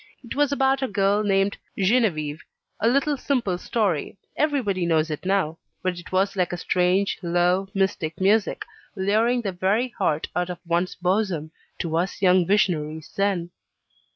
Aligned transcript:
It 0.23 0.35
was 0.35 0.51
about 0.51 0.81
a 0.81 0.87
girl 0.87 1.23
named 1.23 1.59
Genevieve 1.77 2.41
a 2.79 2.87
little 2.87 3.17
simple 3.17 3.59
story 3.59 4.17
everybody 4.35 4.83
knows 4.83 5.11
it 5.11 5.27
now; 5.27 5.59
but 5.83 5.99
it 5.99 6.11
was 6.11 6.35
like 6.35 6.51
a 6.51 6.57
strange, 6.57 7.19
low, 7.21 7.67
mystic 7.75 8.19
music, 8.19 8.65
luring 8.95 9.43
the 9.43 9.51
very 9.51 9.89
heart 9.89 10.27
out 10.35 10.49
of 10.49 10.57
one's 10.65 10.95
bosom, 10.95 11.51
to 11.81 11.95
us 11.97 12.19
young 12.19 12.47
visionaries 12.47 13.13
then. 13.15 13.51